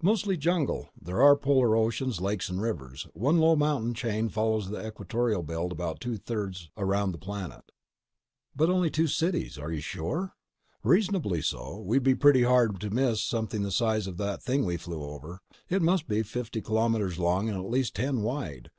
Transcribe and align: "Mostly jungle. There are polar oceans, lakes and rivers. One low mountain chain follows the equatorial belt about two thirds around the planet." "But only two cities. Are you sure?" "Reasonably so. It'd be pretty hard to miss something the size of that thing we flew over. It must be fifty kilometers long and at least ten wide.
"Mostly 0.00 0.36
jungle. 0.36 0.90
There 0.96 1.20
are 1.20 1.34
polar 1.34 1.74
oceans, 1.74 2.20
lakes 2.20 2.48
and 2.48 2.62
rivers. 2.62 3.08
One 3.14 3.38
low 3.40 3.56
mountain 3.56 3.94
chain 3.94 4.28
follows 4.28 4.70
the 4.70 4.86
equatorial 4.86 5.42
belt 5.42 5.72
about 5.72 5.98
two 6.00 6.18
thirds 6.18 6.70
around 6.76 7.10
the 7.10 7.18
planet." 7.18 7.72
"But 8.54 8.70
only 8.70 8.90
two 8.90 9.08
cities. 9.08 9.58
Are 9.58 9.72
you 9.72 9.80
sure?" 9.80 10.34
"Reasonably 10.84 11.42
so. 11.42 11.84
It'd 11.90 12.04
be 12.04 12.14
pretty 12.14 12.44
hard 12.44 12.78
to 12.80 12.90
miss 12.90 13.24
something 13.24 13.62
the 13.62 13.72
size 13.72 14.06
of 14.06 14.18
that 14.18 14.40
thing 14.40 14.64
we 14.64 14.76
flew 14.76 15.02
over. 15.02 15.40
It 15.68 15.82
must 15.82 16.06
be 16.06 16.22
fifty 16.22 16.60
kilometers 16.60 17.18
long 17.18 17.48
and 17.48 17.58
at 17.58 17.68
least 17.68 17.96
ten 17.96 18.20
wide. 18.22 18.70